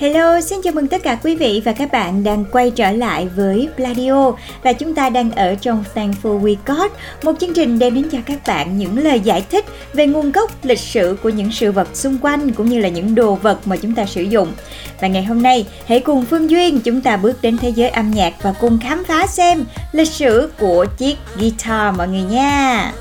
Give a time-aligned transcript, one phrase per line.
[0.00, 3.28] Hello, xin chào mừng tất cả quý vị và các bạn đang quay trở lại
[3.36, 7.94] với Pladio và chúng ta đang ở trong Thankful We Got, một chương trình đem
[7.94, 11.52] đến cho các bạn những lời giải thích về nguồn gốc, lịch sử của những
[11.52, 14.52] sự vật xung quanh cũng như là những đồ vật mà chúng ta sử dụng.
[15.00, 18.10] Và ngày hôm nay, hãy cùng Phương Duyên chúng ta bước đến thế giới âm
[18.10, 22.92] nhạc và cùng khám phá xem lịch sử của chiếc guitar mọi người nha.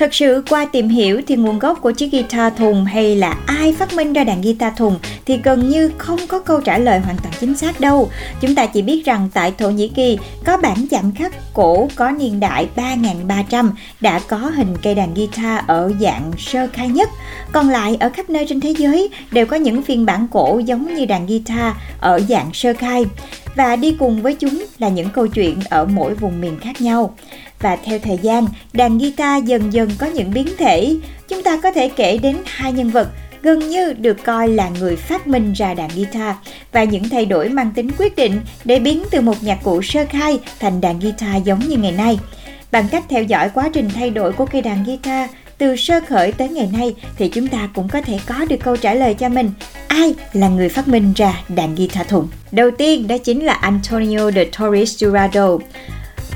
[0.00, 3.72] Thật sự, qua tìm hiểu thì nguồn gốc của chiếc guitar thùng hay là ai
[3.72, 7.16] phát minh ra đàn guitar thùng thì gần như không có câu trả lời hoàn
[7.16, 8.10] toàn chính xác đâu.
[8.40, 12.10] Chúng ta chỉ biết rằng tại Thổ Nhĩ Kỳ có bản chạm khắc cổ có
[12.10, 17.08] niên đại 3300 đã có hình cây đàn guitar ở dạng sơ khai nhất.
[17.52, 20.94] Còn lại ở khắp nơi trên thế giới đều có những phiên bản cổ giống
[20.94, 23.04] như đàn guitar ở dạng sơ khai
[23.54, 27.14] và đi cùng với chúng là những câu chuyện ở mỗi vùng miền khác nhau
[27.60, 30.96] và theo thời gian, đàn guitar dần dần có những biến thể.
[31.28, 33.08] Chúng ta có thể kể đến hai nhân vật
[33.42, 36.34] gần như được coi là người phát minh ra đàn guitar
[36.72, 40.04] và những thay đổi mang tính quyết định để biến từ một nhạc cụ sơ
[40.08, 42.18] khai thành đàn guitar giống như ngày nay.
[42.72, 46.32] Bằng cách theo dõi quá trình thay đổi của cây đàn guitar từ sơ khởi
[46.32, 49.28] tới ngày nay thì chúng ta cũng có thể có được câu trả lời cho
[49.28, 49.50] mình,
[49.88, 52.28] ai là người phát minh ra đàn guitar thùng.
[52.52, 55.58] Đầu tiên đó chính là Antonio de Torres Jurado.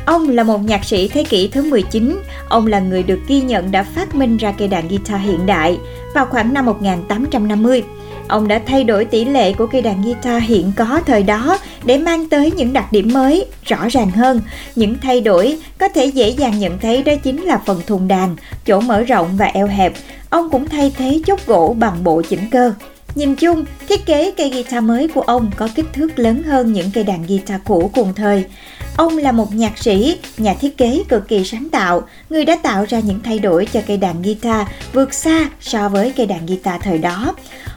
[0.04, 3.70] Ông là một nhạc sĩ thế kỷ thứ 19, ông là người được ghi nhận
[3.70, 5.78] đã phát minh ra cây đàn guitar hiện đại
[6.14, 7.82] vào khoảng năm 1850.
[8.28, 11.98] Ông đã thay đổi tỷ lệ của cây đàn guitar hiện có thời đó để
[11.98, 14.40] mang tới những đặc điểm mới, rõ ràng hơn.
[14.74, 18.36] Những thay đổi có thể dễ dàng nhận thấy đó chính là phần thùng đàn,
[18.66, 19.92] chỗ mở rộng và eo hẹp.
[20.30, 22.72] Ông cũng thay thế chốt gỗ bằng bộ chỉnh cơ.
[23.14, 26.90] Nhìn chung, thiết kế cây guitar mới của ông có kích thước lớn hơn những
[26.94, 28.44] cây đàn guitar cũ cùng thời.
[28.96, 32.84] Ông là một nhạc sĩ, nhà thiết kế cực kỳ sáng tạo, người đã tạo
[32.88, 36.80] ra những thay đổi cho cây đàn guitar vượt xa so với cây đàn guitar
[36.82, 37.34] thời đó.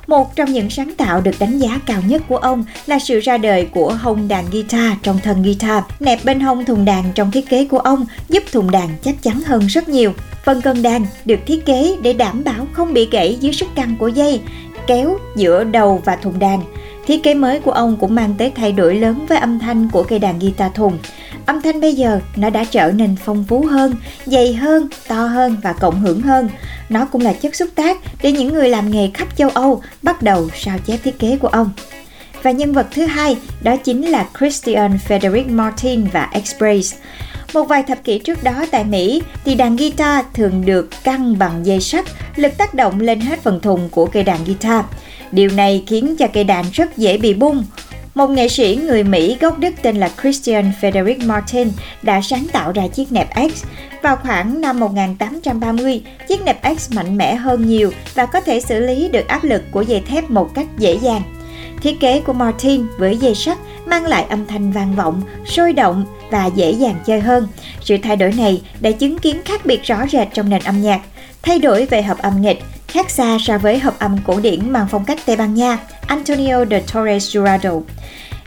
[0.08, 3.38] Một trong những sáng tạo được đánh giá cao nhất của ông là sự ra
[3.38, 5.84] đời của hông đàn guitar trong thân guitar.
[6.00, 9.42] Nẹp bên hông thùng đàn trong thiết kế của ông giúp thùng đàn chắc chắn
[9.46, 10.14] hơn rất nhiều.
[10.46, 13.96] Phần cân đàn được thiết kế để đảm bảo không bị gãy dưới sức căng
[14.00, 14.42] của dây,
[14.88, 16.64] kéo giữa đầu và thùng đàn.
[17.08, 20.04] Thiết kế mới của ông cũng mang tới thay đổi lớn với âm thanh của
[20.04, 20.98] cây đàn guitar thùng.
[21.46, 23.96] Âm thanh bây giờ nó đã trở nên phong phú hơn,
[24.26, 26.50] dày hơn, to hơn và cộng hưởng hơn.
[26.90, 30.22] Nó cũng là chất xúc tác để những người làm nghề khắp châu Âu bắt
[30.22, 31.70] đầu sao chép thiết kế của ông.
[32.44, 36.98] Và nhân vật thứ hai đó chính là Christian Frederick Martin và X-Brace.
[37.54, 41.66] Một vài thập kỷ trước đó tại Mỹ thì đàn guitar thường được căng bằng
[41.66, 44.86] dây sắt, lực tác động lên hết phần thùng của cây đàn guitar.
[45.32, 47.64] Điều này khiến cho cây đàn rất dễ bị bung.
[48.16, 51.68] Một nghệ sĩ người Mỹ gốc Đức tên là Christian Frederick Martin
[52.02, 53.64] đã sáng tạo ra chiếc nẹp X.
[54.02, 58.80] Vào khoảng năm 1830, chiếc nẹp X mạnh mẽ hơn nhiều và có thể xử
[58.80, 61.22] lý được áp lực của dây thép một cách dễ dàng.
[61.82, 66.06] Thiết kế của Martin với dây sắt mang lại âm thanh vang vọng, sôi động
[66.32, 67.48] và dễ dàng chơi hơn.
[67.82, 71.02] Sự thay đổi này đã chứng kiến khác biệt rõ rệt trong nền âm nhạc.
[71.42, 74.88] Thay đổi về hợp âm nghịch, khác xa so với hợp âm cổ điển mang
[74.92, 75.78] phong cách Tây Ban Nha,
[76.08, 77.82] Antonio de Torres Jurado.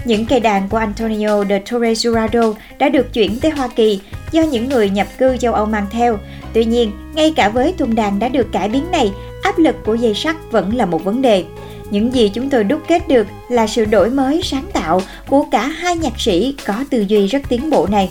[0.04, 4.00] Những cây đàn của Antonio de Torres Jurado đã được chuyển tới Hoa Kỳ
[4.32, 6.18] do những người nhập cư châu Âu mang theo.
[6.52, 9.12] Tuy nhiên, ngay cả với thùng đàn đã được cải biến này,
[9.42, 11.44] áp lực của dây sắt vẫn là một vấn đề.
[11.90, 15.66] Những gì chúng tôi đúc kết được là sự đổi mới sáng tạo của cả
[15.66, 18.10] hai nhạc sĩ có tư duy rất tiến bộ này.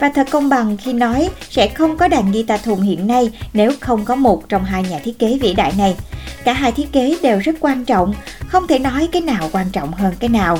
[0.00, 3.72] Và thật công bằng khi nói sẽ không có đàn guitar thùng hiện nay nếu
[3.80, 5.96] không có một trong hai nhà thiết kế vĩ đại này.
[6.44, 8.14] Cả hai thiết kế đều rất quan trọng,
[8.48, 10.58] không thể nói cái nào quan trọng hơn cái nào.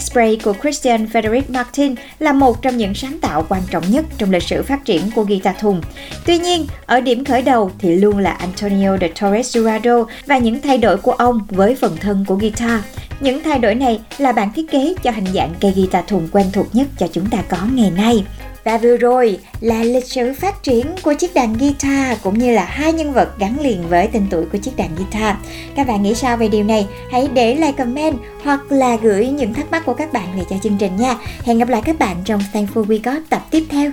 [0.00, 0.12] x
[0.42, 4.42] của Christian Frederick Martin là một trong những sáng tạo quan trọng nhất trong lịch
[4.42, 5.80] sử phát triển của guitar thùng.
[6.26, 10.60] Tuy nhiên, ở điểm khởi đầu thì luôn là Antonio de Torres Jurado và những
[10.62, 12.80] thay đổi của ông với phần thân của guitar.
[13.20, 16.46] Những thay đổi này là bản thiết kế cho hình dạng cây guitar thùng quen
[16.52, 18.24] thuộc nhất cho chúng ta có ngày nay.
[18.64, 22.64] Và vừa rồi là lịch sử phát triển của chiếc đàn guitar cũng như là
[22.64, 25.36] hai nhân vật gắn liền với tên tuổi của chiếc đàn guitar.
[25.74, 26.86] Các bạn nghĩ sao về điều này?
[27.12, 30.56] Hãy để lại comment hoặc là gửi những thắc mắc của các bạn về cho
[30.62, 31.16] chương trình nha.
[31.44, 33.90] Hẹn gặp lại các bạn trong Thankful We Got tập tiếp theo.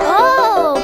[0.00, 0.78] Oh,